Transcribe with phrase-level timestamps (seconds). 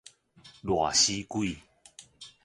[0.63, 1.55] 懶屍怪